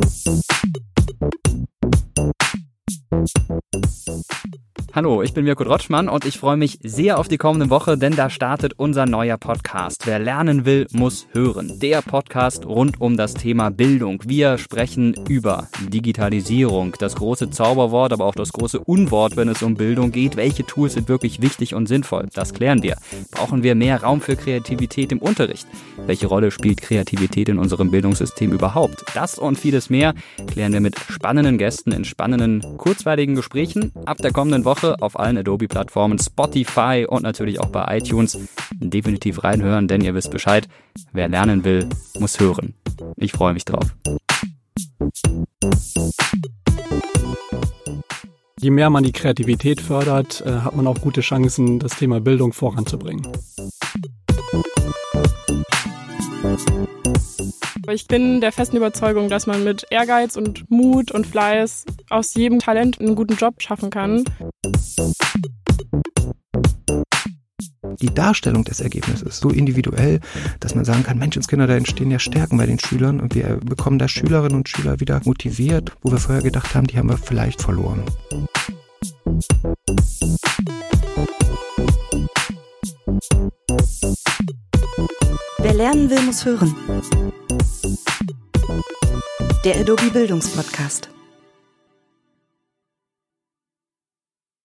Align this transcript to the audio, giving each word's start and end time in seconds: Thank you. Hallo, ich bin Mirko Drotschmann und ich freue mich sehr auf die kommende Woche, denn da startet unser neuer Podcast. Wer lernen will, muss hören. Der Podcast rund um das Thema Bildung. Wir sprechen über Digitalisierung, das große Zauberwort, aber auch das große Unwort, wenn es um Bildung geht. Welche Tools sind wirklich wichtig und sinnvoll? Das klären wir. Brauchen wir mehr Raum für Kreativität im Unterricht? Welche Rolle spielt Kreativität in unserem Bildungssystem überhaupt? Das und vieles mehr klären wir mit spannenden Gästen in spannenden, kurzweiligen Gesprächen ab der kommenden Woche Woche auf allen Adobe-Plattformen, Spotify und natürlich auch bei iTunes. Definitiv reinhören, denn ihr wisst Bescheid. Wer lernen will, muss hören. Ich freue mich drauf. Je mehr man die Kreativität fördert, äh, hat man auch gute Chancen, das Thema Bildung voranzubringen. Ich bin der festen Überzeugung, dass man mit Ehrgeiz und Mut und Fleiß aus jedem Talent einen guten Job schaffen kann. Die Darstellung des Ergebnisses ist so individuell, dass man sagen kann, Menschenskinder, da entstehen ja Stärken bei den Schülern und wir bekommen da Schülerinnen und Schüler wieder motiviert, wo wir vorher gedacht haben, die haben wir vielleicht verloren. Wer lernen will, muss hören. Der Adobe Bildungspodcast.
Thank 0.00 0.44
you. 4.46 4.57
Hallo, 4.94 5.22
ich 5.22 5.34
bin 5.34 5.44
Mirko 5.44 5.64
Drotschmann 5.64 6.08
und 6.08 6.24
ich 6.24 6.38
freue 6.38 6.56
mich 6.56 6.78
sehr 6.82 7.18
auf 7.18 7.28
die 7.28 7.36
kommende 7.36 7.68
Woche, 7.68 7.98
denn 7.98 8.16
da 8.16 8.30
startet 8.30 8.72
unser 8.78 9.04
neuer 9.04 9.36
Podcast. 9.36 10.06
Wer 10.06 10.18
lernen 10.18 10.64
will, 10.64 10.86
muss 10.92 11.28
hören. 11.32 11.78
Der 11.78 12.00
Podcast 12.00 12.64
rund 12.64 12.98
um 12.98 13.18
das 13.18 13.34
Thema 13.34 13.70
Bildung. 13.70 14.22
Wir 14.26 14.56
sprechen 14.56 15.14
über 15.28 15.68
Digitalisierung, 15.88 16.96
das 16.98 17.16
große 17.16 17.50
Zauberwort, 17.50 18.14
aber 18.14 18.24
auch 18.24 18.34
das 18.34 18.50
große 18.50 18.80
Unwort, 18.80 19.36
wenn 19.36 19.48
es 19.48 19.62
um 19.62 19.74
Bildung 19.74 20.10
geht. 20.10 20.36
Welche 20.36 20.64
Tools 20.64 20.94
sind 20.94 21.08
wirklich 21.08 21.42
wichtig 21.42 21.74
und 21.74 21.86
sinnvoll? 21.86 22.26
Das 22.32 22.54
klären 22.54 22.82
wir. 22.82 22.96
Brauchen 23.30 23.62
wir 23.62 23.74
mehr 23.74 24.02
Raum 24.02 24.22
für 24.22 24.36
Kreativität 24.36 25.12
im 25.12 25.18
Unterricht? 25.18 25.68
Welche 26.06 26.28
Rolle 26.28 26.50
spielt 26.50 26.80
Kreativität 26.80 27.50
in 27.50 27.58
unserem 27.58 27.90
Bildungssystem 27.90 28.52
überhaupt? 28.52 29.04
Das 29.14 29.38
und 29.38 29.58
vieles 29.58 29.90
mehr 29.90 30.14
klären 30.46 30.72
wir 30.72 30.80
mit 30.80 30.98
spannenden 30.98 31.58
Gästen 31.58 31.92
in 31.92 32.06
spannenden, 32.06 32.62
kurzweiligen 32.78 33.34
Gesprächen 33.34 33.92
ab 34.06 34.16
der 34.16 34.32
kommenden 34.32 34.64
Woche 34.64 34.77
Woche 34.78 34.96
auf 35.00 35.18
allen 35.18 35.36
Adobe-Plattformen, 35.38 36.18
Spotify 36.18 37.04
und 37.08 37.22
natürlich 37.22 37.60
auch 37.60 37.70
bei 37.70 37.98
iTunes. 37.98 38.38
Definitiv 38.74 39.42
reinhören, 39.42 39.88
denn 39.88 40.00
ihr 40.00 40.14
wisst 40.14 40.30
Bescheid. 40.30 40.68
Wer 41.12 41.28
lernen 41.28 41.64
will, 41.64 41.88
muss 42.18 42.38
hören. 42.38 42.74
Ich 43.16 43.32
freue 43.32 43.54
mich 43.54 43.64
drauf. 43.64 43.94
Je 48.60 48.70
mehr 48.70 48.90
man 48.90 49.04
die 49.04 49.12
Kreativität 49.12 49.80
fördert, 49.80 50.42
äh, 50.44 50.50
hat 50.50 50.74
man 50.74 50.86
auch 50.86 51.00
gute 51.00 51.20
Chancen, 51.20 51.78
das 51.78 51.96
Thema 51.96 52.20
Bildung 52.20 52.52
voranzubringen. 52.52 53.26
Ich 57.90 58.06
bin 58.06 58.40
der 58.40 58.52
festen 58.52 58.76
Überzeugung, 58.76 59.30
dass 59.30 59.46
man 59.46 59.64
mit 59.64 59.86
Ehrgeiz 59.90 60.36
und 60.36 60.70
Mut 60.70 61.10
und 61.10 61.26
Fleiß 61.26 61.86
aus 62.10 62.34
jedem 62.34 62.58
Talent 62.58 63.00
einen 63.00 63.14
guten 63.14 63.34
Job 63.34 63.62
schaffen 63.62 63.90
kann. 63.90 64.24
Die 68.00 68.14
Darstellung 68.14 68.62
des 68.64 68.80
Ergebnisses 68.80 69.22
ist 69.22 69.40
so 69.40 69.50
individuell, 69.50 70.20
dass 70.60 70.74
man 70.74 70.84
sagen 70.84 71.02
kann, 71.02 71.18
Menschenskinder, 71.18 71.66
da 71.66 71.74
entstehen 71.74 72.10
ja 72.12 72.20
Stärken 72.20 72.56
bei 72.56 72.66
den 72.66 72.78
Schülern 72.78 73.18
und 73.18 73.34
wir 73.34 73.56
bekommen 73.56 73.98
da 73.98 74.06
Schülerinnen 74.06 74.56
und 74.56 74.68
Schüler 74.68 75.00
wieder 75.00 75.20
motiviert, 75.24 75.92
wo 76.02 76.12
wir 76.12 76.18
vorher 76.18 76.42
gedacht 76.42 76.74
haben, 76.74 76.86
die 76.86 76.96
haben 76.96 77.08
wir 77.08 77.18
vielleicht 77.18 77.60
verloren. 77.60 78.04
Wer 85.58 85.74
lernen 85.74 86.08
will, 86.08 86.22
muss 86.22 86.44
hören. 86.44 86.74
Der 89.64 89.80
Adobe 89.80 90.10
Bildungspodcast. 90.12 91.10